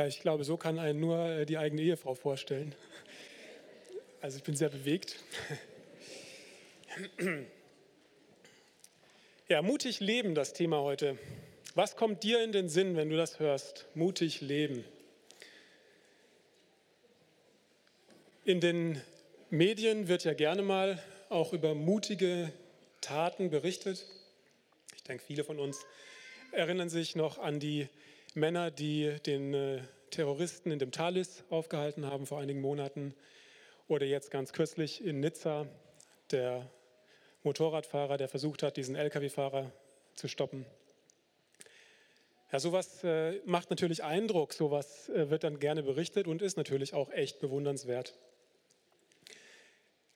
[0.00, 2.74] Ja, ich glaube, so kann einen nur äh, die eigene Ehefrau vorstellen.
[4.22, 5.16] Also ich bin sehr bewegt.
[9.48, 11.18] Ja, mutig leben, das Thema heute.
[11.74, 13.88] Was kommt dir in den Sinn, wenn du das hörst?
[13.94, 14.86] Mutig leben.
[18.46, 19.02] In den
[19.50, 22.50] Medien wird ja gerne mal auch über mutige
[23.02, 24.06] Taten berichtet.
[24.96, 25.84] Ich denke, viele von uns
[26.52, 27.86] erinnern sich noch an die
[28.34, 33.14] Männer, die den äh, Terroristen in dem Thalys aufgehalten haben vor einigen Monaten.
[33.88, 35.66] Oder jetzt ganz kürzlich in Nizza,
[36.30, 36.70] der
[37.42, 39.72] Motorradfahrer, der versucht hat, diesen Lkw-Fahrer
[40.14, 40.64] zu stoppen.
[42.52, 46.94] Ja, sowas äh, macht natürlich Eindruck, sowas äh, wird dann gerne berichtet und ist natürlich
[46.94, 48.18] auch echt bewundernswert.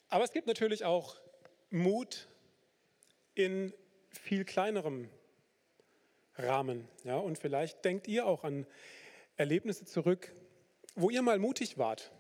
[0.09, 1.17] Aber es gibt natürlich auch
[1.71, 2.29] Mut
[3.35, 3.73] in
[4.11, 5.09] viel kleinerem
[6.37, 6.89] Rahmen.
[7.05, 8.67] Ja, und vielleicht denkt ihr auch an
[9.37, 10.33] Erlebnisse zurück,
[10.95, 12.11] wo ihr mal mutig wart.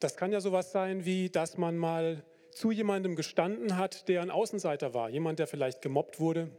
[0.00, 4.30] Das kann ja sowas sein, wie dass man mal zu jemandem gestanden hat, der ein
[4.30, 6.50] Außenseiter war, jemand, der vielleicht gemobbt wurde,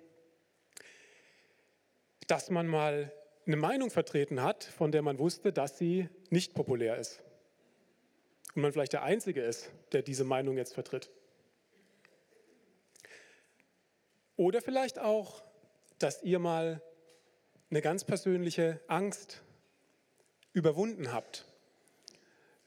[2.28, 3.12] dass man mal
[3.46, 7.22] eine Meinung vertreten hat, von der man wusste, dass sie nicht populär ist.
[8.56, 11.10] Und man vielleicht der Einzige ist, der diese Meinung jetzt vertritt.
[14.36, 15.44] Oder vielleicht auch,
[16.00, 16.82] dass ihr mal
[17.70, 19.44] eine ganz persönliche Angst
[20.54, 21.46] überwunden habt.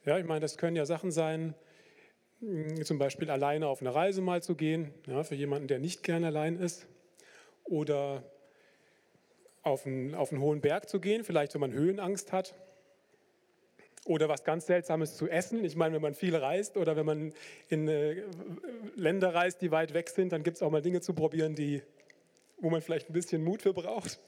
[0.05, 1.55] Ja, ich meine, das können ja Sachen sein,
[2.41, 6.03] hm, zum Beispiel alleine auf eine Reise mal zu gehen, ja, für jemanden, der nicht
[6.03, 6.87] gern allein ist.
[7.65, 8.23] Oder
[9.63, 12.55] auf einen, auf einen hohen Berg zu gehen, vielleicht wenn man Höhenangst hat.
[14.05, 15.65] Oder was ganz Seltsames zu essen.
[15.65, 17.33] Ich meine, wenn man viel reist oder wenn man
[17.69, 18.25] in äh,
[18.97, 21.83] Länder reist, die weit weg sind, dann gibt es auch mal Dinge zu probieren, die,
[22.63, 24.19] wo man vielleicht ein bisschen Mut für braucht.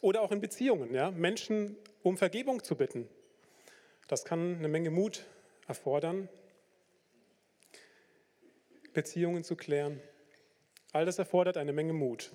[0.00, 1.10] Oder auch in Beziehungen, ja?
[1.10, 3.08] Menschen um Vergebung zu bitten.
[4.08, 5.24] Das kann eine Menge Mut
[5.66, 6.28] erfordern,
[8.92, 10.00] Beziehungen zu klären.
[10.92, 12.32] All das erfordert eine Menge Mut.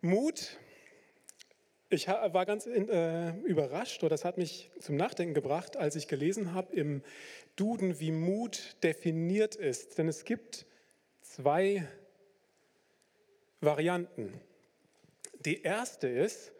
[0.00, 0.58] Mut,
[1.92, 6.54] ich war ganz äh, überrascht oder das hat mich zum Nachdenken gebracht, als ich gelesen
[6.54, 7.02] habe im
[7.54, 9.98] Duden, wie Mut definiert ist.
[9.98, 10.66] Denn es gibt
[11.20, 11.86] zwei
[13.60, 14.32] Varianten.
[15.44, 16.52] Die erste ist,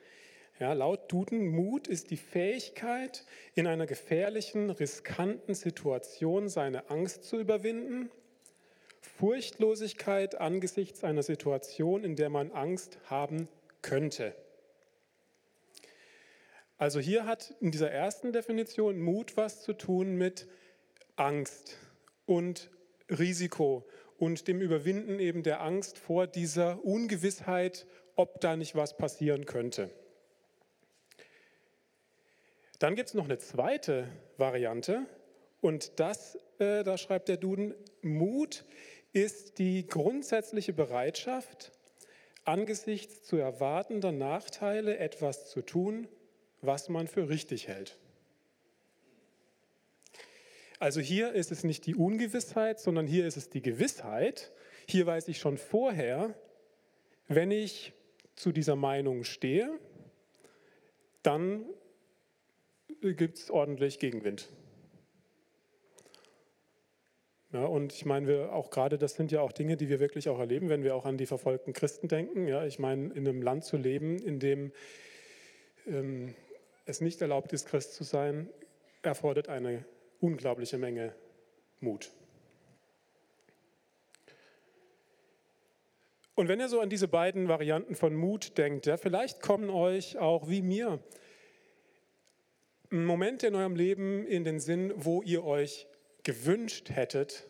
[0.61, 7.39] ja, laut Duden, Mut ist die Fähigkeit, in einer gefährlichen, riskanten Situation seine Angst zu
[7.39, 8.11] überwinden.
[9.01, 13.49] Furchtlosigkeit angesichts einer Situation, in der man Angst haben
[13.81, 14.35] könnte.
[16.83, 20.49] Also hier hat in dieser ersten Definition Mut was zu tun mit
[21.15, 21.79] Angst
[22.27, 22.71] und
[23.09, 23.89] Risiko
[24.19, 29.91] und dem Überwinden eben der Angst vor dieser Ungewissheit, ob da nicht was passieren könnte.
[32.81, 35.07] Dann gibt es noch eine zweite Variante
[35.61, 38.65] und das, äh, da schreibt der Duden, Mut
[39.13, 41.71] ist die grundsätzliche Bereitschaft,
[42.45, 46.09] angesichts zu erwartender Nachteile etwas zu tun,
[46.63, 47.99] was man für richtig hält.
[50.79, 54.51] Also hier ist es nicht die Ungewissheit, sondern hier ist es die Gewissheit.
[54.89, 56.35] Hier weiß ich schon vorher,
[57.29, 57.93] wenn ich
[58.35, 59.79] zu dieser Meinung stehe,
[61.23, 61.67] dann
[63.01, 64.49] gibt es ordentlich Gegenwind.
[67.53, 70.29] Ja, und ich meine, wir auch gerade, das sind ja auch Dinge, die wir wirklich
[70.29, 72.49] auch erleben, wenn wir auch an die verfolgten Christen denken.
[72.49, 74.73] Ja, ich meine, in einem Land zu leben, in dem
[75.87, 76.35] ähm,
[76.85, 78.49] es nicht erlaubt ist, Christ zu sein,
[79.03, 79.85] erfordert eine
[80.21, 81.15] unglaubliche Menge
[81.81, 82.11] Mut.
[86.35, 90.19] Und wenn ihr so an diese beiden Varianten von Mut denkt, ja, vielleicht kommen euch
[90.19, 91.03] auch wie mir
[92.91, 95.87] Momente in eurem Leben in den Sinn, wo ihr euch
[96.23, 97.49] gewünscht hättet,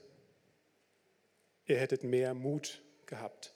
[1.67, 3.55] ihr hättet mehr Mut gehabt.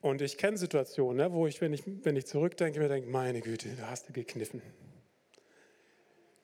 [0.00, 3.40] Und ich kenne Situationen, ne, wo ich wenn, ich, wenn ich zurückdenke, mir denke, meine
[3.40, 4.62] Güte, da hast du gekniffen.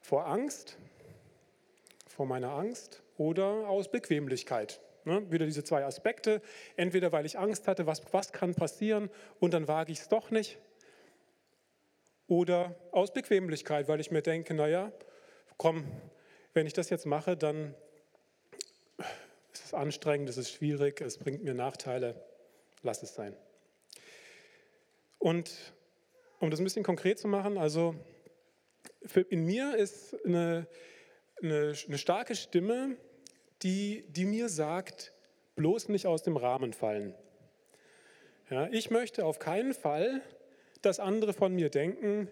[0.00, 0.78] Vor Angst,
[2.06, 4.80] vor meiner Angst oder aus Bequemlichkeit.
[5.04, 6.42] Ne, wieder diese zwei Aspekte.
[6.76, 9.08] Entweder weil ich Angst hatte, was, was kann passieren
[9.40, 10.58] und dann wage ich es doch nicht
[12.28, 14.92] oder aus Bequemlichkeit, weil ich mir denke, naja,
[15.56, 15.84] komm,
[16.54, 17.74] wenn ich das jetzt mache, dann
[19.52, 22.20] ist es anstrengend, es ist schwierig, es bringt mir Nachteile,
[22.82, 23.36] lass es sein.
[25.18, 25.74] Und
[26.40, 27.94] um das ein bisschen konkret zu machen, also
[29.28, 30.66] in mir ist eine,
[31.42, 32.96] eine, eine starke Stimme,
[33.62, 35.12] die, die mir sagt,
[35.54, 37.14] bloß nicht aus dem Rahmen fallen.
[38.50, 40.22] Ja, ich möchte auf keinen Fall,
[40.82, 42.28] dass andere von mir denken,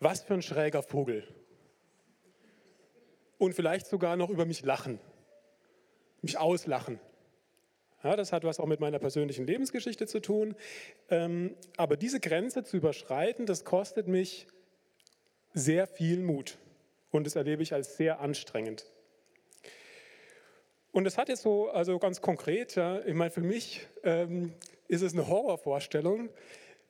[0.00, 1.26] was für ein schräger Vogel.
[3.38, 5.00] Und vielleicht sogar noch über mich lachen,
[6.22, 7.00] mich auslachen.
[8.04, 10.54] Ja, das hat was auch mit meiner persönlichen Lebensgeschichte zu tun.
[11.10, 14.46] Ähm, aber diese Grenze zu überschreiten, das kostet mich
[15.52, 16.58] sehr viel Mut.
[17.10, 18.86] Und das erlebe ich als sehr anstrengend.
[20.92, 24.52] Und das hat jetzt so, also ganz konkret, ja, ich meine, für mich ähm,
[24.88, 26.30] ist es eine Horrorvorstellung,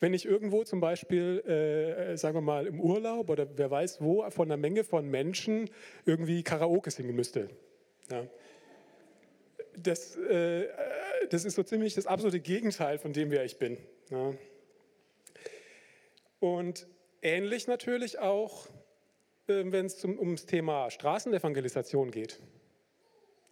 [0.00, 4.28] wenn ich irgendwo zum Beispiel, äh, sagen wir mal, im Urlaub oder wer weiß wo,
[4.30, 5.68] von einer Menge von Menschen
[6.06, 7.48] irgendwie Karaoke singen müsste.
[8.10, 8.24] Ja.
[9.76, 10.68] Das, äh,
[11.30, 13.78] das ist so ziemlich das absolute Gegenteil von dem, wer ich bin.
[14.10, 14.34] Ja.
[16.40, 16.86] Und
[17.22, 18.66] ähnlich natürlich auch,
[19.46, 22.38] äh, wenn es ums Thema Straßenevangelisation geht.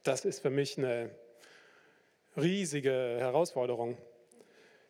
[0.03, 1.11] Das ist für mich eine
[2.37, 3.97] riesige Herausforderung,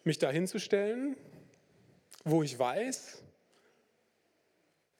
[0.05, 1.17] mich da hinzustellen,
[2.25, 3.22] wo ich weiß,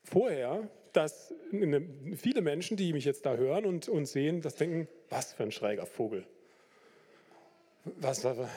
[0.05, 1.35] vorher, dass
[2.17, 5.53] viele Menschen, die mich jetzt da hören und, und sehen, das denken, was für ein
[5.53, 6.27] schräger Vogel.
[7.99, 8.49] Was, was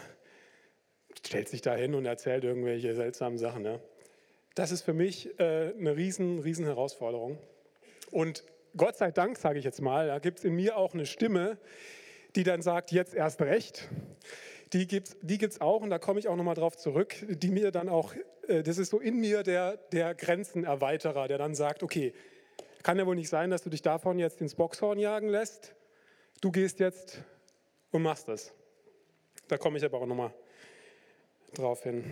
[1.26, 3.62] stellt sich da hin und erzählt irgendwelche seltsamen Sachen.
[3.62, 3.80] Ne?
[4.56, 7.38] Das ist für mich äh, eine riesen, riesen Herausforderung.
[8.12, 8.44] Und
[8.76, 11.58] Gott sei Dank, sage ich jetzt mal, da gibt es in mir auch eine Stimme,
[12.36, 13.90] die dann sagt, jetzt erst recht.
[14.74, 17.50] Die gibt es die gibt's auch, und da komme ich auch nochmal drauf zurück, die
[17.50, 18.14] mir dann auch,
[18.48, 22.14] äh, das ist so in mir der, der Grenzenerweiterer, der dann sagt, okay,
[22.84, 25.74] kann ja wohl nicht sein, dass du dich davon jetzt ins Boxhorn jagen lässt.
[26.42, 27.22] Du gehst jetzt
[27.92, 28.54] und machst das.
[29.50, 30.31] Da komme ich aber auch nochmal
[31.56, 32.04] drauf hin.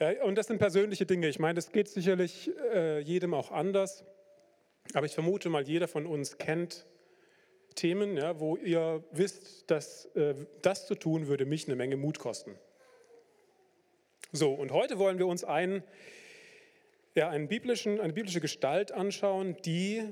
[0.00, 1.28] Ja, und das sind persönliche Dinge.
[1.28, 4.04] Ich meine, das geht sicherlich äh, jedem auch anders.
[4.94, 6.84] Aber ich vermute mal, jeder von uns kennt
[7.76, 12.18] Themen, ja, wo ihr wisst, dass äh, das zu tun würde mich eine Menge Mut
[12.18, 12.58] kosten.
[14.32, 15.84] So, und heute wollen wir uns einen,
[17.14, 20.02] ja, einen biblischen, eine biblische Gestalt anschauen, die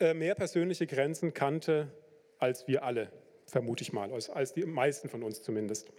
[0.00, 1.92] äh, mehr persönliche Grenzen kannte
[2.40, 3.12] als wir alle,
[3.48, 5.90] vermute ich mal, als, die meisten von uns zumindest.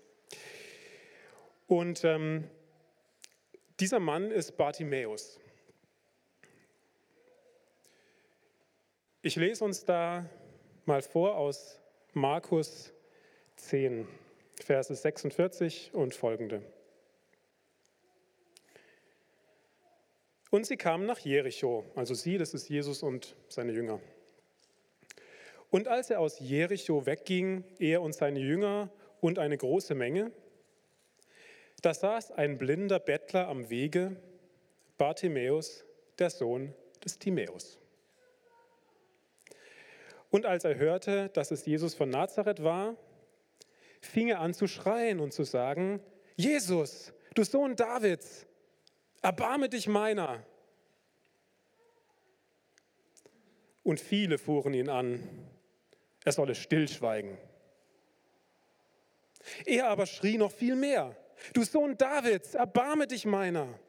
[1.67, 2.49] Und ähm,
[3.79, 5.39] dieser Mann ist Bartimäus.
[9.21, 10.29] Ich lese uns da
[10.85, 11.79] mal vor aus
[12.13, 12.93] Markus
[13.57, 14.07] 10,
[14.63, 16.61] Verse 46 und folgende.
[20.51, 23.99] Und sie kamen nach Jericho, also sie, das ist Jesus und seine Jünger.
[25.69, 28.89] Und als er aus Jericho wegging, er und seine Jünger
[29.21, 30.31] und eine große Menge,
[31.81, 34.17] da saß ein blinder Bettler am Wege,
[34.97, 35.85] Bartimäus,
[36.17, 36.73] der Sohn
[37.03, 37.79] des Timäus.
[40.29, 42.95] Und als er hörte, dass es Jesus von Nazareth war,
[44.01, 46.01] fing er an zu schreien und zu sagen,
[46.35, 48.45] Jesus, du Sohn Davids,
[49.21, 50.45] erbarme dich meiner.
[53.83, 55.48] Und viele fuhren ihn an,
[56.23, 57.37] er solle stillschweigen.
[59.65, 61.15] Er aber schrie noch viel mehr,
[61.53, 63.79] du Sohn Davids, erbarme dich meiner.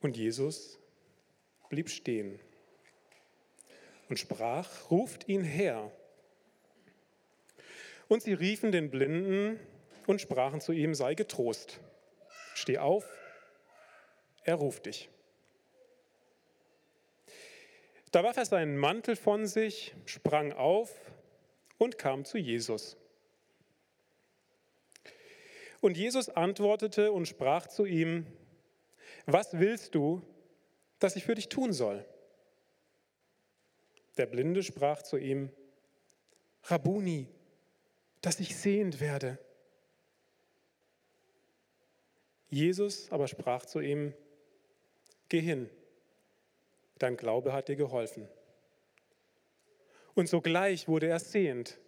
[0.00, 0.78] Und Jesus
[1.68, 2.40] blieb stehen
[4.08, 5.90] und sprach, ruft ihn her.
[8.08, 9.60] Und sie riefen den Blinden
[10.06, 11.80] und sprachen zu ihm, sei getrost,
[12.54, 13.04] steh auf,
[14.44, 15.10] er ruft dich.
[18.12, 20.90] Da warf er seinen Mantel von sich, sprang auf
[21.76, 22.96] und kam zu Jesus.
[25.80, 28.26] Und Jesus antwortete und sprach zu ihm,
[29.26, 30.22] was willst du,
[30.98, 32.04] das ich für dich tun soll?
[34.16, 35.50] Der Blinde sprach zu ihm,
[36.64, 37.28] Rabuni,
[38.20, 39.38] dass ich sehend werde.
[42.50, 44.14] Jesus aber sprach zu ihm,
[45.28, 45.68] Geh hin,
[46.98, 48.28] dein Glaube hat dir geholfen.
[50.14, 51.78] Und sogleich wurde er sehend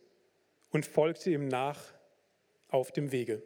[0.70, 1.82] und folgte ihm nach
[2.68, 3.42] auf dem Wege.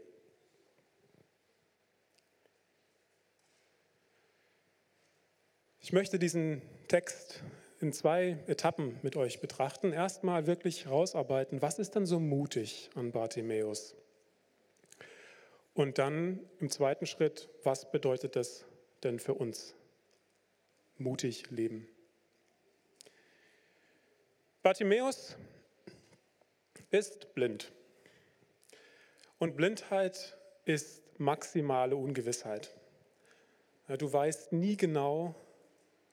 [5.81, 7.43] Ich möchte diesen Text
[7.81, 9.93] in zwei Etappen mit euch betrachten.
[9.93, 13.95] Erstmal wirklich rausarbeiten, was ist denn so mutig an Bartimäus?
[15.75, 18.65] Und dann im zweiten Schritt, was bedeutet das
[19.03, 19.75] denn für uns?
[20.99, 21.89] Mutig leben.
[24.63, 25.37] Bartimäus
[26.91, 27.73] ist blind.
[29.39, 32.71] Und Blindheit ist maximale Ungewissheit.
[33.99, 35.35] Du weißt nie genau,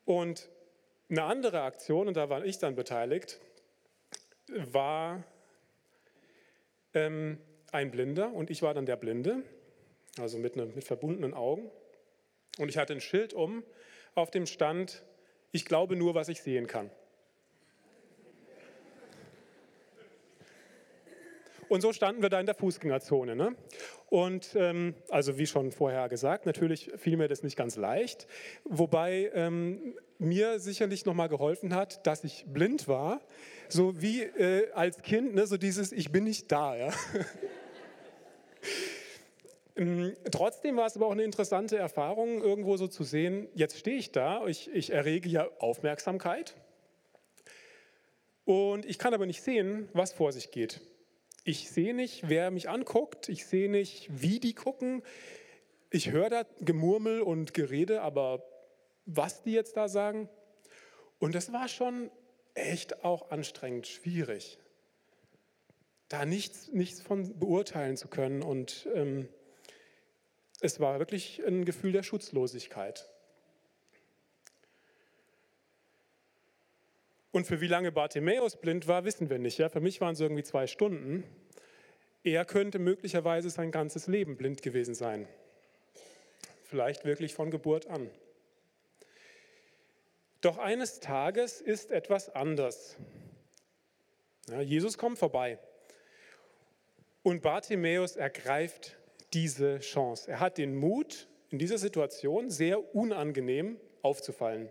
[0.05, 0.49] Und
[1.11, 3.41] eine andere Aktion, und da war ich dann beteiligt,
[4.49, 5.25] war
[6.93, 7.41] ähm,
[7.73, 9.43] ein Blinder und ich war dann der Blinde,
[10.21, 11.73] also mit, ne, mit verbundenen Augen.
[12.59, 13.65] Und ich hatte ein Schild um,
[14.15, 15.03] auf dem stand,
[15.51, 16.91] ich glaube nur, was ich sehen kann.
[21.69, 23.35] Und so standen wir da in der Fußgängerzone.
[23.35, 23.57] Ne?
[24.09, 28.29] Und ähm, also wie schon vorher gesagt, natürlich fiel mir das nicht ganz leicht,
[28.65, 33.21] wobei ähm, mir sicherlich nochmal geholfen hat, dass ich blind war,
[33.69, 36.77] so wie äh, als Kind, ne, so dieses Ich bin nicht da.
[36.77, 36.93] Ja?
[39.77, 43.97] Ähm, trotzdem war es aber auch eine interessante Erfahrung, irgendwo so zu sehen, jetzt stehe
[43.97, 46.55] ich da, ich, ich errege ja Aufmerksamkeit
[48.45, 50.81] und ich kann aber nicht sehen, was vor sich geht.
[51.45, 55.03] Ich sehe nicht, wer mich anguckt, ich sehe nicht, wie die gucken.
[55.91, 58.45] Ich höre da Gemurmel und Gerede, aber
[59.07, 60.29] was die jetzt da sagen.
[61.19, 62.11] Und das war schon
[62.55, 64.59] echt auch anstrengend, schwierig,
[66.09, 68.43] da nichts, nichts von beurteilen zu können.
[68.43, 69.29] Und ähm,
[70.65, 73.11] es war wirklich ein Gefühl der Schutzlosigkeit.
[77.33, 79.59] Und für wie lange Bartimäus blind war, wissen wir nicht.
[79.59, 79.69] Ja?
[79.69, 81.23] Für mich waren es irgendwie zwei Stunden.
[82.23, 85.29] Er könnte möglicherweise sein ganzes Leben blind gewesen sein.
[86.63, 88.09] Vielleicht wirklich von Geburt an.
[90.41, 92.97] Doch eines Tages ist etwas anders.
[94.49, 95.59] Ja, Jesus kommt vorbei
[97.23, 98.97] und Bartimäus ergreift
[99.35, 100.31] diese Chance.
[100.31, 104.71] Er hat den Mut, in dieser Situation sehr unangenehm aufzufallen.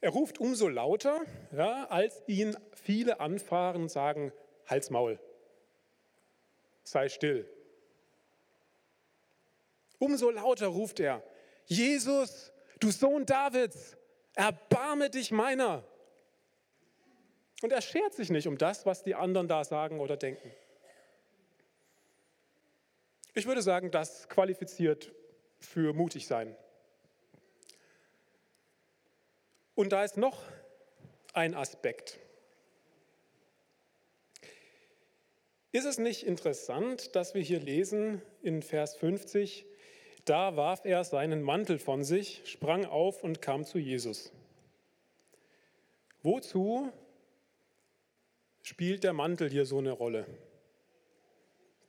[0.00, 4.32] Er ruft umso lauter, ja, als ihn viele anfahren und sagen,
[4.66, 5.18] Hals Maul,
[6.84, 7.48] sei still.
[9.98, 11.22] Umso lauter ruft er,
[11.66, 13.96] Jesus, du Sohn Davids,
[14.34, 15.84] erbarme dich meiner.
[17.60, 20.52] Und er schert sich nicht um das, was die anderen da sagen oder denken.
[23.38, 25.12] Ich würde sagen, das qualifiziert
[25.60, 26.56] für mutig sein.
[29.76, 30.42] Und da ist noch
[31.34, 32.18] ein Aspekt.
[35.70, 39.66] Ist es nicht interessant, dass wir hier lesen in Vers 50,
[40.24, 44.32] da warf er seinen Mantel von sich, sprang auf und kam zu Jesus.
[46.24, 46.90] Wozu
[48.62, 50.26] spielt der Mantel hier so eine Rolle,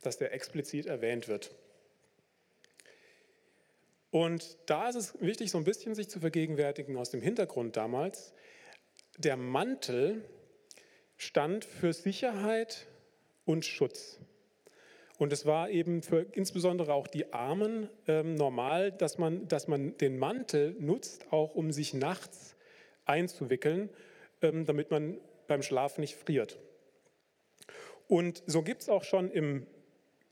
[0.01, 1.55] dass der explizit erwähnt wird?
[4.11, 8.33] Und da ist es wichtig, so ein bisschen sich zu vergegenwärtigen aus dem Hintergrund damals.
[9.17, 10.23] Der Mantel
[11.17, 12.87] stand für Sicherheit
[13.45, 14.19] und Schutz.
[15.19, 19.97] Und es war eben für insbesondere auch die Armen ähm, normal, dass man, dass man
[19.97, 22.55] den Mantel nutzt, auch um sich nachts
[23.03, 23.89] einzuwickeln,
[24.41, 26.57] ähm, damit man beim Schlaf nicht friert.
[28.07, 29.67] Und so gibt es auch schon im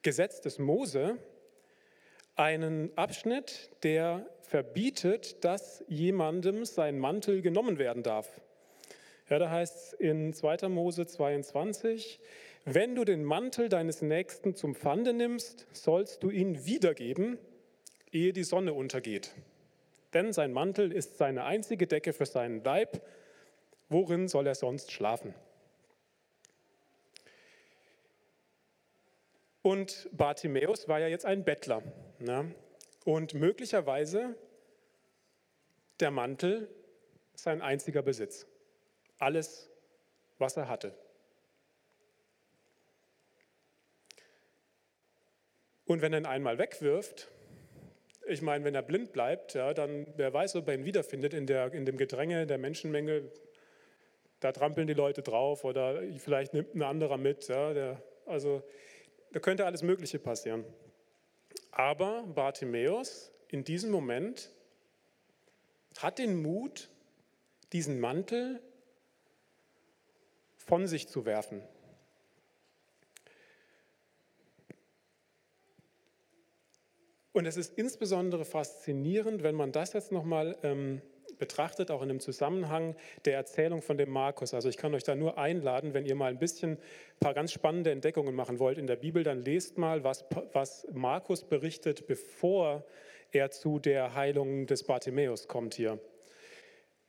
[0.01, 1.17] Gesetz des Mose
[2.35, 8.29] einen Abschnitt, der verbietet, dass jemandem sein Mantel genommen werden darf.
[9.29, 10.69] Ja, da heißt es in 2.
[10.69, 12.19] Mose 22,
[12.63, 17.37] wenn du den Mantel deines Nächsten zum Pfande nimmst, sollst du ihn wiedergeben,
[18.11, 19.33] ehe die Sonne untergeht.
[20.13, 23.01] Denn sein Mantel ist seine einzige Decke für seinen Leib.
[23.89, 25.33] Worin soll er sonst schlafen?
[29.67, 31.83] Und Bartimäus war ja jetzt ein Bettler.
[32.19, 32.55] Ne?
[33.03, 34.33] Und möglicherweise
[35.99, 36.69] der Mantel
[37.33, 38.47] sein einziger Besitz.
[39.17, 39.69] Alles,
[40.37, 40.97] was er hatte.
[45.83, 47.29] Und wenn er ihn einmal wegwirft,
[48.25, 51.45] ich meine, wenn er blind bleibt, ja, dann wer weiß, ob er ihn wiederfindet in,
[51.45, 53.29] der, in dem Gedränge der Menschenmenge.
[54.39, 57.49] Da trampeln die Leute drauf oder vielleicht nimmt ein anderer mit.
[57.49, 58.63] Ja, der, also
[59.31, 60.65] da könnte alles Mögliche passieren.
[61.71, 64.51] Aber Bartimäus in diesem Moment
[65.97, 66.89] hat den Mut,
[67.73, 68.61] diesen Mantel
[70.57, 71.61] von sich zu werfen.
[77.31, 81.01] Und es ist insbesondere faszinierend, wenn man das jetzt nochmal ähm,
[81.39, 84.53] betrachtet, auch in dem Zusammenhang der Erzählung von dem Markus.
[84.53, 87.51] Also ich kann euch da nur einladen, wenn ihr mal ein bisschen ein paar ganz
[87.51, 92.85] spannende Entdeckungen machen wollt in der Bibel, dann lest mal, was, was Markus berichtet, bevor
[93.31, 95.99] er zu der Heilung des Bartimäus kommt hier.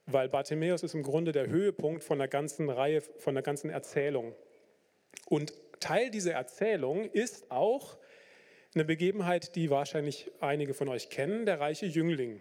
[0.06, 4.34] Weil Bartimäus ist im Grunde der Höhepunkt von der ganzen Reihe, von der ganzen Erzählung.
[5.26, 7.98] Und Teil dieser Erzählung ist auch
[8.74, 12.40] eine Begebenheit, die wahrscheinlich einige von euch kennen, der reiche Jüngling.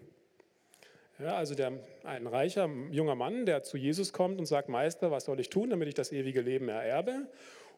[1.19, 5.25] Ja, also der, ein reicher junger Mann, der zu Jesus kommt und sagt, Meister, was
[5.25, 7.27] soll ich tun, damit ich das ewige Leben ererbe?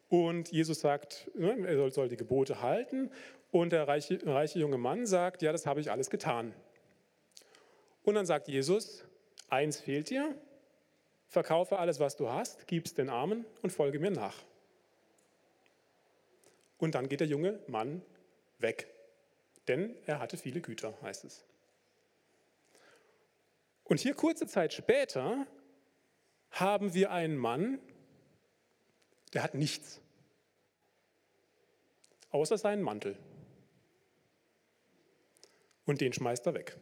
[0.10, 3.12] Und Jesus sagt, ne, er soll, die Gebote halten.
[3.52, 6.54] Und der reiche, reiche junge Mann sagt, ja, das habe ich alles getan.
[8.04, 9.06] Und dann sagt Jesus,
[9.50, 10.36] eins fehlt dir,
[11.28, 14.36] verkaufe alles, was du hast, gib's den Armen und folge mir nach.
[16.78, 18.02] Und dann geht der junge Mann
[18.58, 18.88] weg,
[19.68, 21.46] denn er hatte viele Güter, heißt es.
[23.90, 25.48] Und hier kurze Zeit später
[26.52, 27.80] haben wir einen Mann,
[29.34, 30.00] der hat nichts,
[32.30, 33.18] außer seinen Mantel.
[35.86, 36.78] Und den schmeißt er weg.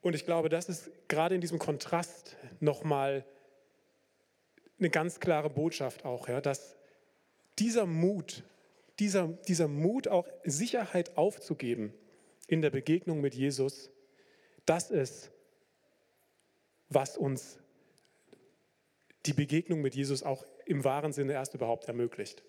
[0.00, 3.24] Und ich glaube, das ist gerade in diesem Kontrast nochmal
[4.80, 6.74] eine ganz klare Botschaft auch, ja, dass
[7.60, 8.42] dieser Mut,
[8.98, 11.94] dieser, dieser Mut auch Sicherheit aufzugeben
[12.46, 13.90] in der Begegnung mit Jesus,
[14.66, 15.30] das ist,
[16.88, 17.58] was uns
[19.26, 22.42] die Begegnung mit Jesus auch im wahren Sinne erst überhaupt ermöglicht.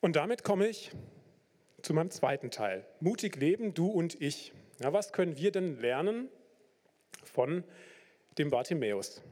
[0.00, 0.92] Und damit komme ich
[1.82, 2.86] zu meinem zweiten Teil.
[3.00, 4.52] Mutig leben, du und ich.
[4.80, 6.28] Ja, was können wir denn lernen
[7.22, 7.64] von
[8.38, 9.22] dem Bartimäus?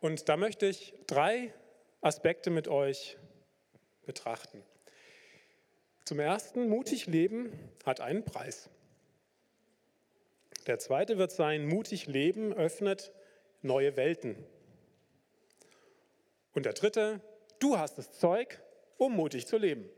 [0.00, 1.52] Und da möchte ich drei
[2.00, 3.18] Aspekte mit euch
[4.04, 4.62] betrachten.
[6.04, 7.52] Zum ersten, mutig leben
[7.84, 8.68] hat einen Preis.
[10.66, 13.12] Der zweite wird sein, mutig leben öffnet
[13.62, 14.36] neue Welten.
[16.52, 17.20] Und der dritte,
[17.58, 18.60] du hast das Zeug,
[18.98, 19.88] um mutig zu leben.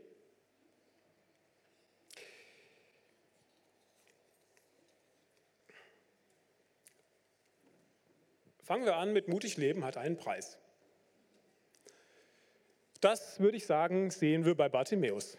[8.63, 10.57] Fangen wir an mit mutig leben hat einen Preis.
[13.05, 15.37] Das würde ich sagen, sehen wir bei Bartimäus.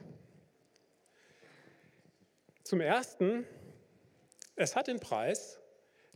[2.62, 3.44] Zum Ersten,
[4.54, 5.58] es hat den Preis,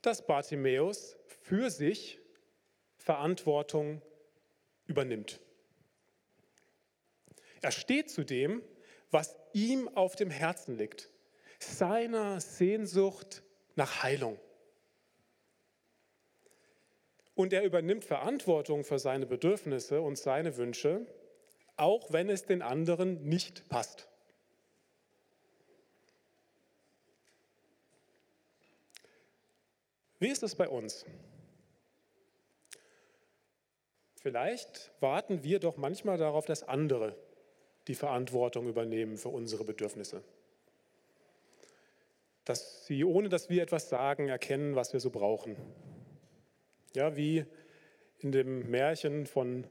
[0.00, 2.20] dass Bartimäus für sich
[2.98, 4.00] Verantwortung
[4.86, 5.40] übernimmt.
[7.62, 8.62] Er steht zu dem,
[9.10, 11.10] was ihm auf dem Herzen liegt,
[11.58, 13.42] seiner Sehnsucht
[13.74, 14.38] nach Heilung
[17.34, 21.06] und er übernimmt Verantwortung für seine Bedürfnisse und seine Wünsche,
[21.80, 24.08] auch wenn es den anderen nicht passt.
[30.18, 31.06] Wie ist es bei uns?
[34.16, 37.16] Vielleicht warten wir doch manchmal darauf, dass andere
[37.88, 40.22] die Verantwortung übernehmen für unsere Bedürfnisse.
[42.44, 45.56] Dass sie, ohne dass wir etwas sagen, erkennen, was wir so brauchen.
[46.94, 47.46] Ja, wie
[48.18, 49.66] in dem Märchen von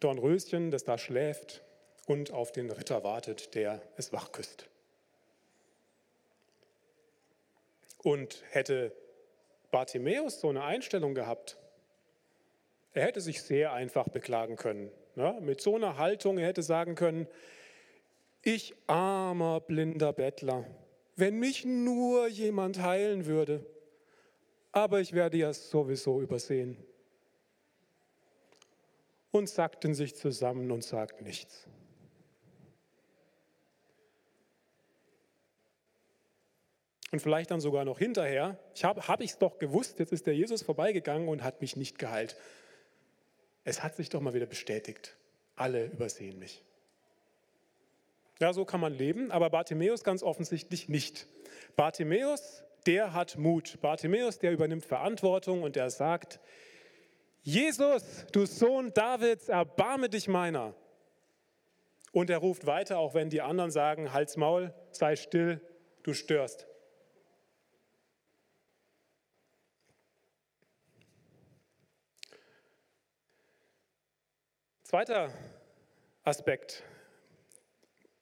[0.00, 1.62] Dornröschen, das da schläft
[2.06, 4.68] und auf den Ritter wartet, der es wach küsst.
[7.98, 8.92] Und hätte
[9.70, 11.58] Bartimäus so eine Einstellung gehabt,
[12.92, 14.90] er hätte sich sehr einfach beklagen können.
[15.14, 17.28] Ja, mit so einer Haltung, er hätte sagen können,
[18.42, 20.64] ich armer blinder Bettler,
[21.14, 23.64] wenn mich nur jemand heilen würde
[24.72, 26.76] aber ich werde ja sowieso übersehen.
[29.32, 31.68] Und sagten sich zusammen und sagten nichts.
[37.12, 40.26] Und vielleicht dann sogar noch hinterher, ich habe hab ich es doch gewusst, jetzt ist
[40.26, 42.36] der Jesus vorbeigegangen und hat mich nicht geheilt.
[43.64, 45.16] Es hat sich doch mal wieder bestätigt.
[45.56, 46.64] Alle übersehen mich.
[48.38, 51.26] Ja, so kann man leben, aber Bartimäus ganz offensichtlich nicht.
[51.76, 53.78] Bartimäus der hat Mut.
[53.80, 56.40] Bartimäus, der übernimmt Verantwortung und der sagt,
[57.42, 60.74] Jesus, du Sohn Davids, erbarme dich meiner.
[62.12, 65.60] Und er ruft weiter, auch wenn die anderen sagen, halt's Maul, sei still,
[66.02, 66.66] du störst.
[74.82, 75.32] Zweiter
[76.24, 76.82] Aspekt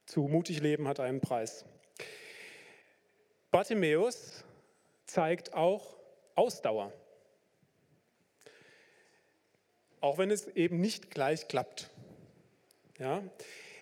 [0.05, 1.65] zu mutig leben hat einen Preis.
[3.51, 4.45] Bartimäus
[5.07, 5.97] zeigt auch
[6.35, 6.93] Ausdauer.
[10.01, 11.91] Auch wenn es eben nicht gleich klappt.
[12.99, 13.23] Ja?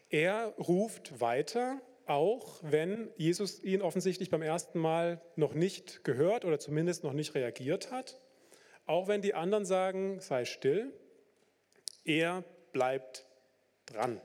[0.09, 6.59] Er ruft weiter, auch wenn Jesus ihn offensichtlich beim ersten Mal noch nicht gehört oder
[6.59, 8.21] zumindest noch nicht reagiert hat.
[8.87, 10.93] Auch wenn die anderen sagen, sei still,
[12.05, 13.27] er bleibt
[13.87, 14.21] dran.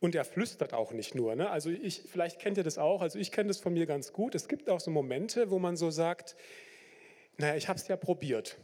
[0.00, 1.36] Und er flüstert auch nicht nur.
[1.36, 1.48] Ne?
[1.48, 4.34] Also ich, vielleicht kennt ihr das auch, also ich kenne das von mir ganz gut.
[4.34, 6.34] Es gibt auch so Momente, wo man so sagt,
[7.36, 8.58] naja, ich habe es ja probiert.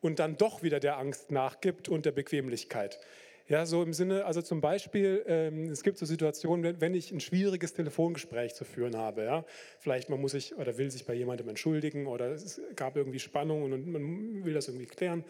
[0.00, 3.00] Und dann doch wieder der Angst nachgibt und der Bequemlichkeit.
[3.48, 7.10] Ja, so im Sinne, also zum Beispiel, ähm, es gibt so Situationen, wenn, wenn, ich
[7.12, 9.44] ein schwieriges Telefongespräch zu führen habe, ja,
[9.78, 13.72] vielleicht man muss sich oder will sich bei jemandem entschuldigen oder es gab irgendwie Spannungen
[13.72, 15.24] und man will das irgendwie klären.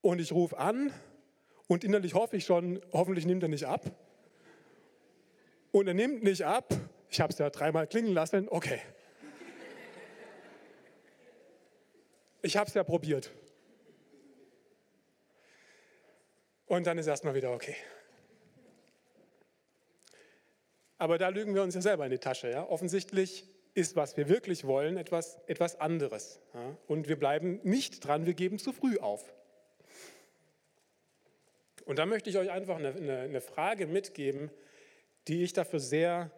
[0.00, 0.92] Und ich rufe an
[1.66, 3.90] und innerlich hoffe ich schon, hoffentlich nimmt er nicht ab.
[5.72, 6.72] Und er nimmt nicht ab.
[7.10, 8.48] Ich habe es ja dreimal klingen lassen.
[8.48, 8.78] Okay.
[12.42, 13.30] Ich habe es ja probiert.
[16.66, 17.76] Und dann ist erstmal wieder okay.
[20.98, 22.50] Aber da lügen wir uns ja selber in die Tasche.
[22.50, 22.68] Ja?
[22.68, 26.40] Offensichtlich ist, was wir wirklich wollen, etwas, etwas anderes.
[26.52, 26.76] Ja?
[26.86, 29.32] Und wir bleiben nicht dran, wir geben zu früh auf.
[31.84, 34.50] Und da möchte ich euch einfach eine, eine, eine Frage mitgeben,
[35.26, 36.30] die ich dafür sehr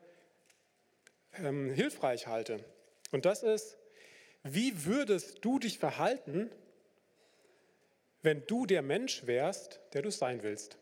[1.34, 2.64] ähm, hilfreich halte.
[3.10, 3.79] Und das ist,
[4.42, 6.50] wie würdest du dich verhalten,
[8.22, 10.78] wenn du der Mensch wärst, der du sein willst?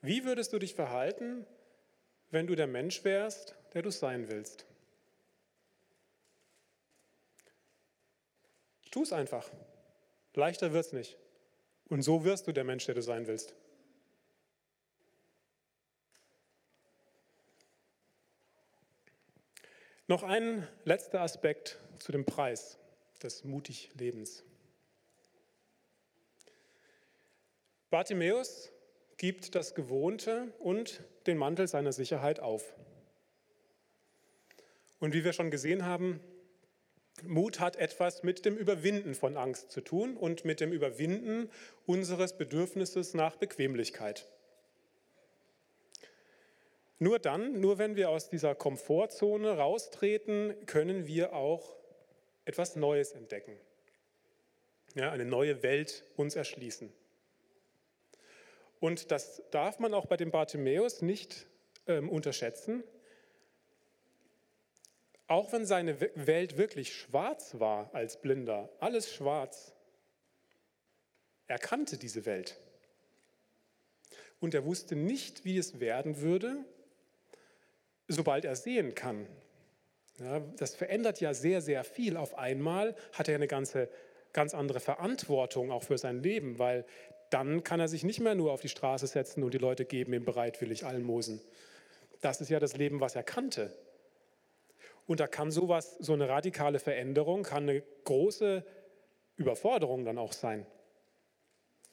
[0.00, 1.46] Wie würdest du dich verhalten,
[2.30, 4.66] wenn du der Mensch wärst, der du sein willst?
[8.90, 9.50] Tu es einfach.
[10.34, 11.16] Leichter wird es nicht.
[11.88, 13.54] Und so wirst du der Mensch, der du sein willst.
[20.08, 22.78] Noch ein letzter Aspekt zu dem Preis
[23.22, 24.42] des mutig Lebens.
[27.88, 28.72] Bartimäus
[29.16, 32.74] gibt das Gewohnte und den Mantel seiner Sicherheit auf.
[34.98, 36.20] Und wie wir schon gesehen haben,
[37.22, 41.50] Mut hat etwas mit dem Überwinden von Angst zu tun und mit dem Überwinden
[41.86, 44.28] unseres Bedürfnisses nach Bequemlichkeit.
[47.02, 51.74] Nur dann, nur wenn wir aus dieser Komfortzone raustreten, können wir auch
[52.44, 53.58] etwas Neues entdecken.
[54.94, 56.92] Ja, eine neue Welt uns erschließen.
[58.78, 61.48] Und das darf man auch bei dem Bartimäus nicht
[61.88, 62.84] ähm, unterschätzen.
[65.26, 69.72] Auch wenn seine Welt wirklich schwarz war als Blinder, alles schwarz,
[71.48, 72.60] er kannte diese Welt.
[74.38, 76.64] Und er wusste nicht, wie es werden würde,
[78.12, 79.26] sobald er sehen kann.
[80.18, 82.16] Ja, das verändert ja sehr, sehr viel.
[82.16, 83.88] Auf einmal hat er eine ganze,
[84.32, 86.84] ganz andere Verantwortung auch für sein Leben, weil
[87.30, 90.12] dann kann er sich nicht mehr nur auf die Straße setzen und die Leute geben
[90.12, 91.40] ihm bereitwillig Almosen.
[92.20, 93.72] Das ist ja das Leben, was er kannte.
[95.06, 98.64] Und da kann sowas, so eine radikale Veränderung, kann eine große
[99.36, 100.66] Überforderung dann auch sein.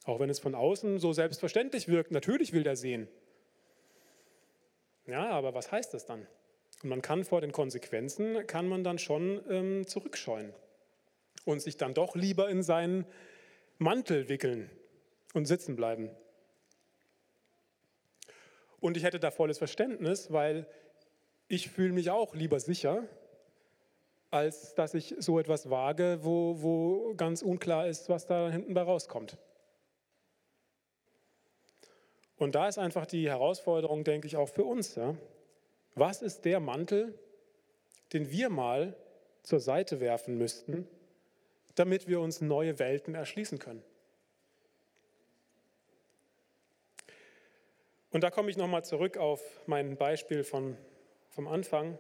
[0.04, 3.08] Auch wenn es von außen so selbstverständlich wirkt, natürlich will der sehen.
[5.10, 6.28] Ja, aber was heißt das dann?
[6.84, 10.54] Und man kann vor den Konsequenzen, kann man dann schon ähm, zurückscheuen
[11.46, 13.06] und sich dann doch lieber in seinen
[13.80, 14.70] Mantel wickeln
[15.34, 16.10] und sitzen bleiben.
[18.80, 20.68] Und ich hätte da volles Verständnis, weil
[21.48, 23.04] ich fühle mich auch lieber sicher,
[24.32, 28.84] als dass ich so etwas wage, wo, wo ganz unklar ist, was da hinten bei
[28.84, 29.38] rauskommt.
[32.40, 34.96] Und da ist einfach die Herausforderung, denke ich, auch für uns.
[34.96, 35.16] Ja?
[35.94, 37.14] Was ist der Mantel,
[38.14, 38.96] den wir mal
[39.44, 40.88] zur Seite werfen müssten,
[41.76, 43.84] damit wir uns neue Welten erschließen können?
[48.12, 50.76] Und da komme ich nochmal zurück auf mein Beispiel von
[51.30, 51.98] vom Anfang.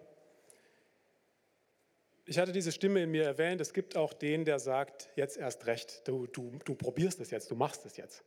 [2.25, 5.65] Ich hatte diese Stimme in mir erwähnt, es gibt auch den, der sagt, jetzt erst
[5.65, 8.23] recht, du, du, du probierst es jetzt, du machst es jetzt.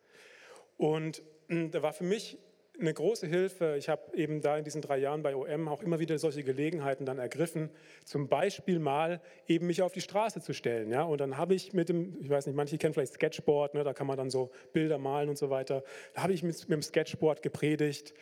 [0.77, 1.22] Und
[1.53, 2.38] da war für mich
[2.81, 3.77] eine große Hilfe.
[3.79, 7.05] Ich habe eben da in diesen drei Jahren bei OM auch immer wieder solche Gelegenheiten
[7.05, 7.71] dann ergriffen,
[8.05, 10.91] zum Beispiel mal eben mich auf die Straße zu stellen.
[10.91, 11.03] Ja?
[11.03, 13.85] Und dann habe ich mit dem, ich weiß nicht, manche kennen vielleicht Sketchboard, ne?
[13.85, 15.85] da kann man dann so Bilder malen und so weiter.
[16.15, 18.15] Da habe ich mit, mit dem Sketchboard gepredigt.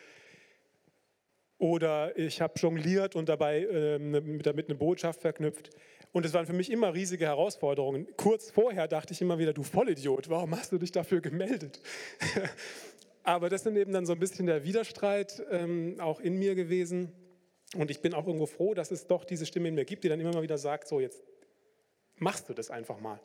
[1.59, 3.99] Oder ich habe jongliert und dabei äh,
[4.43, 5.71] damit eine Botschaft verknüpft.
[6.12, 8.09] Und es waren für mich immer riesige Herausforderungen.
[8.16, 11.81] Kurz vorher dachte ich immer wieder, du Vollidiot, warum hast du dich dafür gemeldet?
[13.22, 17.12] Aber das ist eben dann so ein bisschen der Widerstreit ähm, auch in mir gewesen.
[17.76, 20.09] Und ich bin auch irgendwo froh, dass es doch diese Stimme in mir gibt, die
[20.09, 21.22] dann immer mal wieder sagt, so jetzt
[22.16, 23.20] machst du das einfach mal.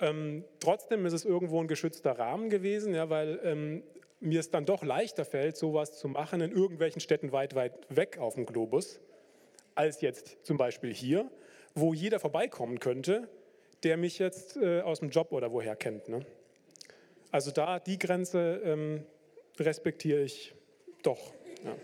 [0.00, 3.82] Ähm, trotzdem ist es irgendwo ein geschützter Rahmen gewesen, ja, weil ähm,
[4.18, 8.18] mir es dann doch leichter fällt, sowas zu machen in irgendwelchen Städten weit, weit weg
[8.18, 9.00] auf dem Globus,
[9.74, 11.30] als jetzt zum Beispiel hier,
[11.74, 13.28] wo jeder vorbeikommen könnte,
[13.82, 16.08] der mich jetzt äh, aus dem Job oder woher kennt.
[16.08, 16.24] Ne?
[17.30, 19.06] Also da die Grenze ähm,
[19.58, 20.54] respektiere ich
[21.02, 21.32] doch.
[21.64, 21.76] Ja.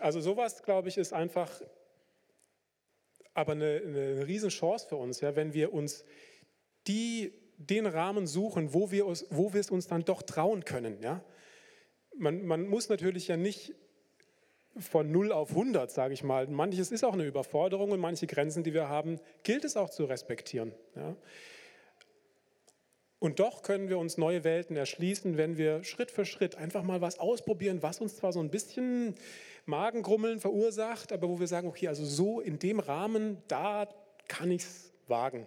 [0.00, 1.60] Also sowas, glaube ich, ist einfach
[3.34, 6.04] aber eine, eine Riesenchance für uns, ja, wenn wir uns
[6.86, 11.00] die, den Rahmen suchen, wo wir, uns, wo wir es uns dann doch trauen können.
[11.02, 11.22] Ja.
[12.16, 13.74] Man, man muss natürlich ja nicht
[14.78, 16.46] von 0 auf 100, sage ich mal.
[16.46, 20.04] Manches ist auch eine Überforderung und manche Grenzen, die wir haben, gilt es auch zu
[20.04, 20.72] respektieren.
[20.94, 21.16] Ja.
[23.18, 27.02] Und doch können wir uns neue Welten erschließen, wenn wir Schritt für Schritt einfach mal
[27.02, 29.14] was ausprobieren, was uns zwar so ein bisschen
[29.66, 33.88] Magengrummeln verursacht, aber wo wir sagen, okay, also so in dem Rahmen, da
[34.26, 35.46] kann ich es wagen.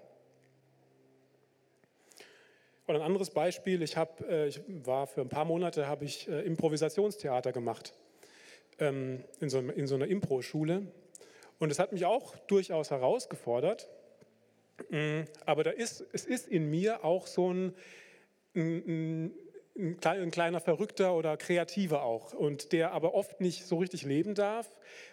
[2.86, 6.27] Und ein anderes Beispiel, ich, hab, äh, ich war für ein paar Monate, habe ich
[6.27, 7.93] äh, Improvisationstheater gemacht
[8.79, 10.88] ähm, in, so, in so einer Impro-Schule.
[11.59, 13.89] Und es hat mich auch durchaus herausgefordert.
[14.89, 17.73] Mm, aber da ist, es ist in mir auch so ein,
[18.55, 19.33] ein,
[19.75, 22.33] ein, kleiner Verrückter oder Kreativer auch.
[22.33, 24.69] Und der aber oft nicht so richtig leben darf,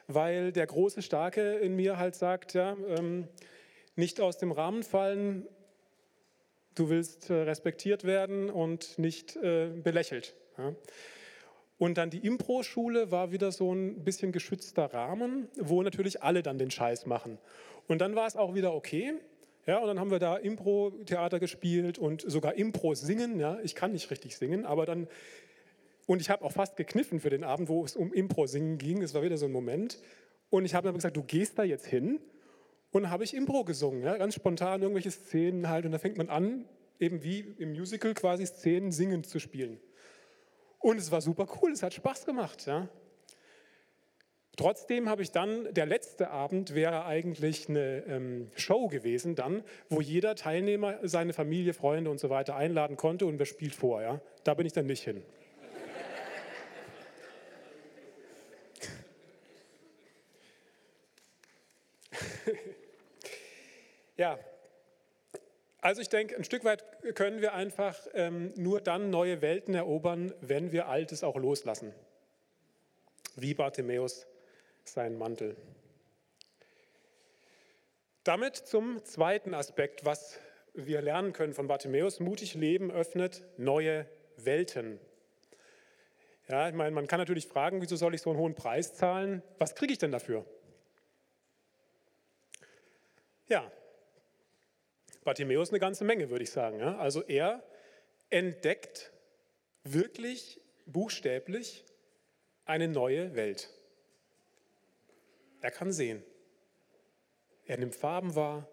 [0.06, 3.28] weil der große Starke in mir halt sagt, ja, ähm,
[3.96, 5.46] nicht aus dem Rahmen fallen,
[6.74, 10.34] du willst äh, respektiert werden und nicht äh, belächelt.
[10.56, 10.74] Ja.
[11.80, 16.58] Und dann die Impro-Schule war wieder so ein bisschen geschützter Rahmen, wo natürlich alle dann
[16.58, 17.38] den Scheiß machen.
[17.88, 19.14] Und dann war es auch wieder okay.
[19.66, 23.40] Ja, und dann haben wir da Impro-Theater gespielt und sogar Impro singen.
[23.40, 25.08] Ja, ich kann nicht richtig singen, aber dann
[26.06, 29.00] und ich habe auch fast gekniffen für den Abend, wo es um Impro-Singen ging.
[29.00, 29.98] Es war wieder so ein Moment.
[30.50, 32.20] Und ich habe dann gesagt, du gehst da jetzt hin.
[32.90, 35.86] Und habe ich Impro gesungen, ja, ganz spontan irgendwelche Szenen halt.
[35.86, 36.66] Und da fängt man an,
[36.98, 39.78] eben wie im Musical quasi Szenen singend zu spielen.
[40.80, 42.66] Und es war super cool, es hat Spaß gemacht.
[42.66, 42.88] Ja.
[44.56, 50.00] Trotzdem habe ich dann, der letzte Abend wäre eigentlich eine ähm, Show gewesen dann, wo
[50.00, 54.02] jeder Teilnehmer seine Familie, Freunde und so weiter einladen konnte und wer spielt vor.
[54.02, 54.20] Ja.
[54.44, 55.22] Da bin ich dann nicht hin.
[64.16, 64.38] ja,
[65.80, 70.32] also ich denke, ein Stück weit können wir einfach ähm, nur dann neue Welten erobern,
[70.40, 71.94] wenn wir Altes auch loslassen.
[73.36, 74.26] Wie Bartimäus
[74.84, 75.56] seinen Mantel.
[78.24, 80.38] Damit zum zweiten Aspekt, was
[80.74, 82.20] wir lernen können von Bartimäus.
[82.20, 85.00] Mutig leben öffnet neue Welten.
[86.48, 89.42] Ja, ich meine, man kann natürlich fragen, wieso soll ich so einen hohen Preis zahlen?
[89.58, 90.44] Was kriege ich denn dafür?
[93.48, 93.70] Ja,
[95.24, 96.83] Bartimäus eine ganze Menge, würde ich sagen.
[96.83, 97.62] Also er
[98.30, 99.12] entdeckt
[99.85, 101.85] wirklich buchstäblich
[102.64, 103.68] eine neue Welt.
[105.61, 106.22] Er kann sehen.
[107.66, 108.68] Er nimmt Farben wahr.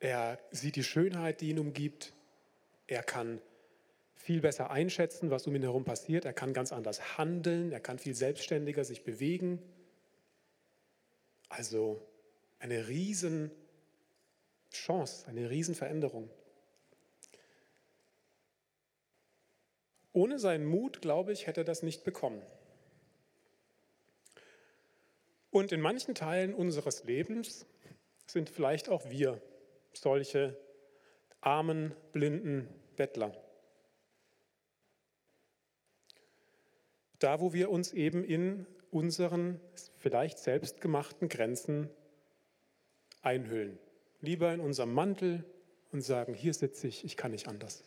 [0.00, 2.14] Er sieht die Schönheit, die ihn umgibt.
[2.86, 3.40] Er kann
[4.14, 6.24] viel besser einschätzen, was um ihn herum passiert.
[6.24, 7.72] Er kann ganz anders handeln.
[7.72, 9.62] Er kann viel selbstständiger sich bewegen.
[11.48, 12.00] Also
[12.58, 13.50] eine riesen
[14.78, 16.30] Chance, eine Riesenveränderung.
[20.12, 22.42] Ohne seinen Mut, glaube ich, hätte er das nicht bekommen.
[25.50, 27.66] Und in manchen Teilen unseres Lebens
[28.26, 29.40] sind vielleicht auch wir
[29.92, 30.56] solche
[31.40, 33.32] armen, blinden Bettler.
[37.18, 39.60] Da, wo wir uns eben in unseren
[39.96, 41.90] vielleicht selbstgemachten Grenzen
[43.22, 43.78] einhüllen
[44.20, 45.44] lieber in unserem Mantel
[45.92, 47.84] und sagen, hier sitze ich, ich kann nicht anders.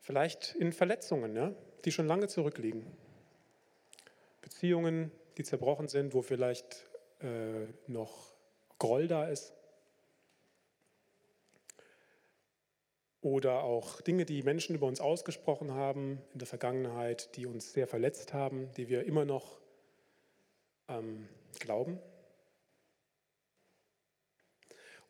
[0.00, 1.54] Vielleicht in Verletzungen, ja,
[1.84, 2.86] die schon lange zurückliegen.
[4.42, 6.86] Beziehungen, die zerbrochen sind, wo vielleicht
[7.20, 8.34] äh, noch
[8.78, 9.54] Groll da ist.
[13.22, 17.86] Oder auch Dinge, die Menschen über uns ausgesprochen haben in der Vergangenheit, die uns sehr
[17.86, 19.58] verletzt haben, die wir immer noch
[20.88, 21.26] ähm,
[21.58, 21.98] glauben.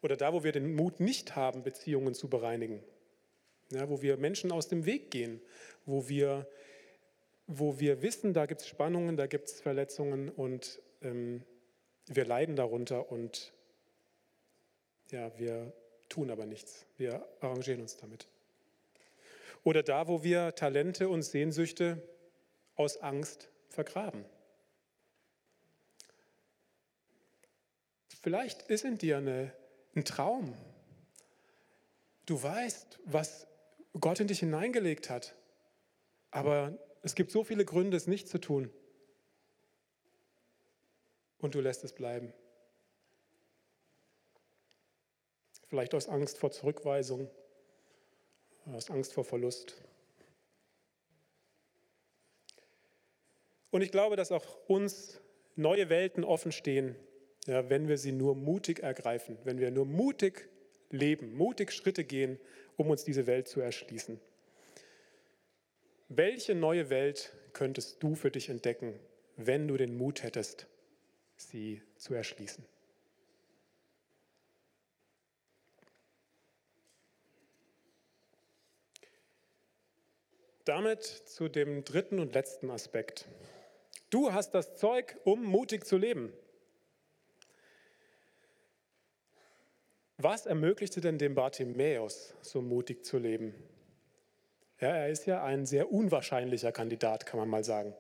[0.05, 2.85] Oder da, wo wir den Mut nicht haben, Beziehungen zu bereinigen.
[3.71, 5.41] Ja, wo wir Menschen aus dem Weg gehen,
[5.87, 6.47] wo wir,
[7.47, 11.43] wo wir wissen, da gibt es Spannungen, da gibt es Verletzungen und ähm,
[12.05, 13.55] wir leiden darunter und
[15.11, 15.73] ja, wir
[16.11, 16.85] tun aber nichts.
[16.99, 18.29] Wir arrangieren uns damit.
[19.63, 22.07] Oder da, wo wir Talente und Sehnsüchte
[22.77, 24.27] aus Angst vergraben.
[28.21, 29.55] Vielleicht ist in dir eine
[29.97, 30.55] ein Traum.
[32.27, 33.47] Du weißt, was
[33.99, 35.35] Gott in dich hineingelegt hat,
[36.31, 38.71] aber es gibt so viele Gründe, es nicht zu tun.
[41.39, 42.33] Und du lässt es bleiben.
[45.69, 47.31] Vielleicht aus Angst vor Zurückweisung,
[48.67, 49.83] aus Angst vor Verlust.
[53.71, 55.21] Und ich glaube, dass auch uns
[55.57, 56.97] neue Welten offen stehen,
[57.47, 60.49] ja, wenn wir sie nur mutig ergreifen, wenn wir nur mutig
[60.91, 62.39] leben, mutig Schritte gehen,
[62.77, 64.21] um uns diese Welt zu erschließen.
[66.09, 68.99] Welche neue Welt könntest du für dich entdecken,
[69.37, 70.67] wenn du den Mut hättest,
[71.37, 72.65] sie zu erschließen?
[80.65, 83.27] Damit zu dem dritten und letzten Aspekt.
[84.09, 86.33] Du hast das Zeug, um mutig zu leben.
[90.17, 93.55] Was ermöglichte denn dem Bartimäus, so mutig zu leben?
[94.81, 97.95] Ja, er ist ja ein sehr unwahrscheinlicher Kandidat, kann man mal sagen.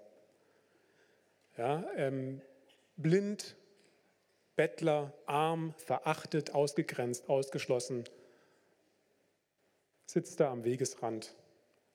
[1.56, 2.40] Ja, ähm,
[2.96, 3.56] blind,
[4.56, 8.04] Bettler, arm, verachtet, ausgegrenzt, ausgeschlossen,
[10.06, 11.34] sitzt da am Wegesrand.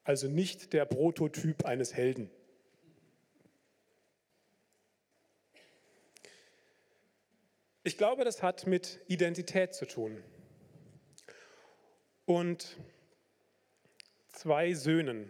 [0.04, 2.30] Also nicht der Prototyp eines Helden.
[7.84, 10.22] Ich glaube, das hat mit Identität zu tun.
[12.26, 12.78] Und
[14.28, 15.30] zwei Söhnen,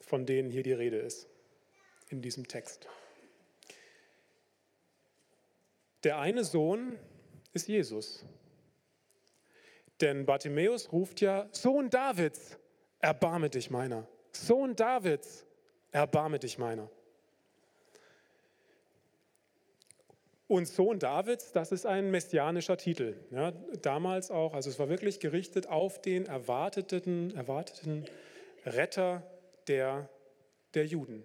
[0.00, 1.28] von denen hier die Rede ist,
[2.08, 2.86] in diesem Text.
[6.04, 6.98] Der eine Sohn
[7.52, 8.24] ist Jesus.
[10.00, 12.58] Denn Bartimäus ruft ja, Sohn Davids,
[13.00, 14.06] erbarme dich meiner.
[14.32, 15.44] Sohn Davids,
[15.92, 16.90] erbarme dich meiner.
[20.50, 23.14] Und Sohn Davids, das ist ein messianischer Titel.
[23.30, 28.04] Ja, damals auch, also es war wirklich gerichtet auf den erwarteten, erwarteten
[28.66, 29.22] Retter
[29.68, 30.08] der,
[30.74, 31.22] der Juden.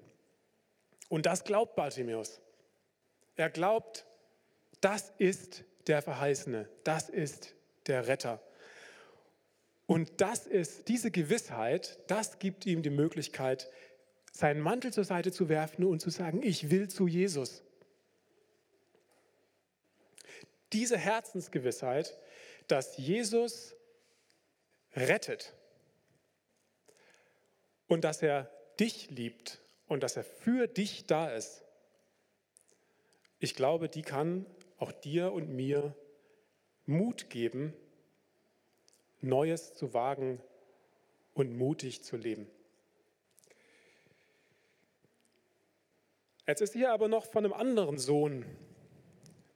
[1.10, 2.40] Und das glaubt Bartimäus.
[3.36, 4.06] Er glaubt,
[4.80, 7.56] das ist der Verheißene, das ist
[7.88, 8.40] der Retter.
[9.88, 13.72] Und das ist diese Gewissheit, das gibt ihm die Möglichkeit,
[14.32, 17.64] seinen Mantel zur Seite zu werfen und zu sagen, ich will zu Jesus.
[20.74, 22.18] Diese Herzensgewissheit,
[22.68, 23.76] dass Jesus
[24.96, 25.54] rettet
[27.88, 31.64] und dass er dich liebt und dass er für dich da ist.
[33.40, 34.46] Ich glaube, die kann
[34.78, 35.96] auch dir und mir
[36.86, 37.74] Mut geben,
[39.22, 40.42] Neues zu wagen
[41.34, 42.48] und mutig zu leben.
[46.48, 48.46] Jetzt ist hier aber noch von einem anderen Sohn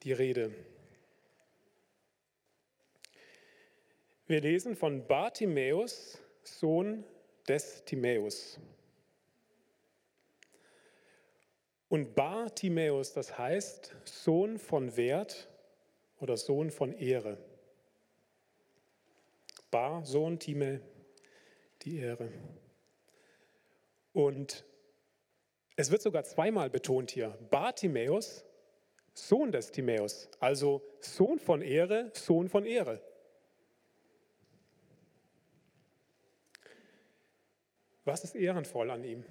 [0.03, 0.53] die Rede.
[4.29, 7.03] Wir lesen von Bartimäus, Sohn
[7.47, 8.59] des Timäus.
[11.87, 15.49] Und Bartimäus, das heißt Sohn von Wert
[16.19, 17.39] oder Sohn von Ehre.
[19.71, 20.79] Bar, Sohn, Time,
[21.81, 22.31] die Ehre.
[24.13, 24.63] Und
[25.75, 27.29] es wird sogar zweimal betont hier.
[27.49, 28.45] Bartimäus,
[29.15, 33.01] Sohn des Timäus, also Sohn von Ehre, Sohn von Ehre.
[38.09, 39.23] Was ist ehrenvoll an ihm?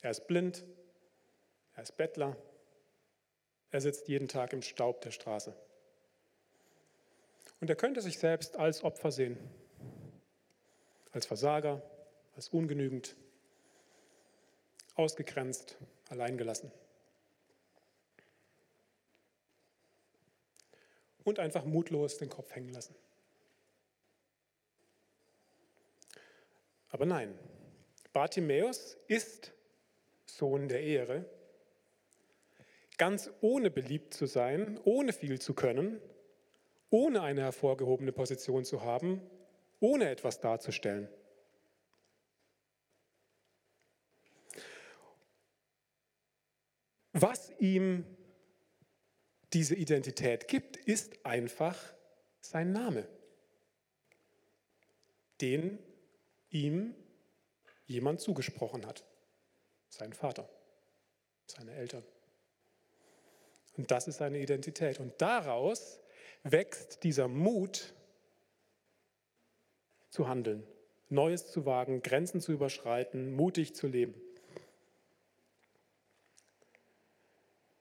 [0.00, 0.64] Er ist blind,
[1.74, 2.34] er ist Bettler,
[3.70, 5.54] er sitzt jeden Tag im Staub der Straße.
[7.60, 9.36] Und er könnte sich selbst als Opfer sehen,
[11.12, 11.82] als Versager,
[12.34, 13.16] als ungenügend,
[14.94, 15.76] ausgegrenzt,
[16.08, 16.72] alleingelassen.
[21.22, 22.94] Und einfach mutlos den Kopf hängen lassen.
[26.90, 27.38] Aber nein,
[28.12, 29.52] Bartimäus ist
[30.26, 31.24] Sohn der Ehre,
[32.98, 36.00] ganz ohne beliebt zu sein, ohne viel zu können,
[36.90, 39.22] ohne eine hervorgehobene Position zu haben,
[39.78, 41.08] ohne etwas darzustellen.
[47.12, 48.04] Was ihm
[49.52, 51.76] diese Identität gibt, ist einfach
[52.40, 53.06] sein Name,
[55.40, 55.78] den
[56.50, 56.94] ihm
[57.86, 59.04] jemand zugesprochen hat,
[59.88, 60.48] sein Vater,
[61.46, 62.04] seine Eltern.
[63.76, 65.00] Und das ist seine Identität.
[65.00, 66.00] Und daraus
[66.42, 67.94] wächst dieser Mut
[70.10, 70.66] zu handeln,
[71.08, 74.14] Neues zu wagen, Grenzen zu überschreiten, mutig zu leben.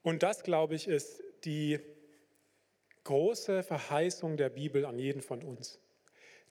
[0.01, 1.79] Und das, glaube ich, ist die
[3.03, 5.79] große Verheißung der Bibel an jeden von uns,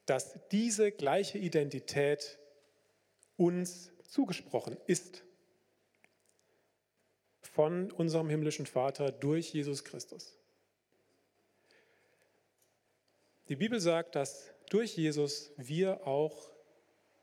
[0.08, 2.38] dass diese gleiche Identität
[3.36, 5.22] uns zugesprochen ist
[7.42, 10.38] von unserem himmlischen Vater durch Jesus Christus.
[13.48, 16.50] Die Bibel sagt, dass durch Jesus wir auch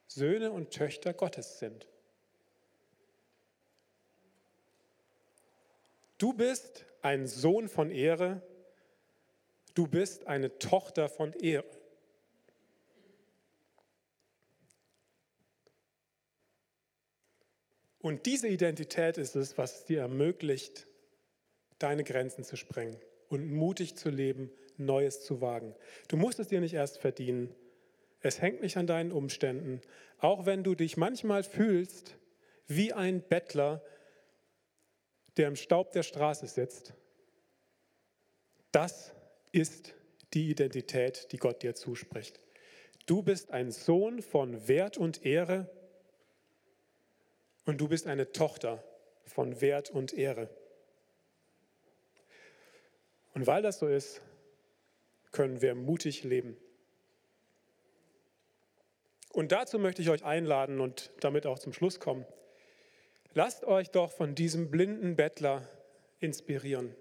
[0.06, 1.88] Söhne und Töchter Gottes sind.
[6.20, 8.44] Du bist ein Sohn von Ehre,
[9.74, 11.75] du bist eine Tochter von Ehre.
[18.06, 20.86] Und diese Identität ist es, was es dir ermöglicht,
[21.80, 23.00] deine Grenzen zu sprengen
[23.30, 25.74] und mutig zu leben, Neues zu wagen.
[26.08, 27.56] Du musst es dir nicht erst verdienen.
[28.22, 29.82] Es hängt nicht an deinen Umständen.
[30.20, 32.16] Auch wenn du dich manchmal fühlst
[32.68, 33.84] wie ein Bettler,
[35.38, 36.94] der im Staub der Straße sitzt.
[38.72, 39.16] Das
[39.52, 39.96] ist
[40.36, 42.40] die Identität, die Gott dir zuspricht.
[43.08, 45.72] Du bist ein Sohn von Wert und Ehre
[47.66, 48.84] und du bist eine Tochter
[49.26, 50.50] von Wert und Ehre.
[53.34, 54.22] Und weil das so ist,
[55.32, 56.56] können wir mutig leben.
[59.34, 62.26] Und dazu möchte ich euch einladen und damit auch zum Schluss kommen.
[63.34, 65.68] Lasst euch doch von diesem blinden Bettler
[66.22, 66.96] inspirieren.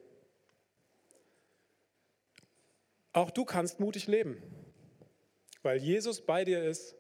[3.12, 4.42] Auch du kannst mutig leben,
[5.62, 6.96] weil Jesus bei dir ist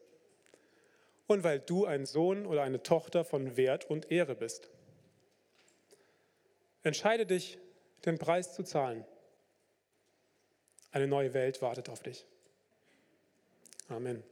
[1.26, 4.70] und weil du ein Sohn oder eine Tochter von Wert und Ehre bist.
[6.82, 7.58] Entscheide dich,
[8.04, 9.04] den Preis zu zahlen.
[10.90, 12.26] Eine neue Welt wartet auf dich.
[13.88, 14.22] Amen.